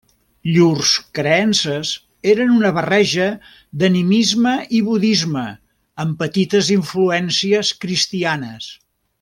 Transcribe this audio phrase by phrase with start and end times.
[0.53, 1.91] Llurs creences
[2.33, 3.27] eren una barreja
[3.83, 5.47] d'animisme i budisme
[6.05, 8.71] amb petites influències cristianes.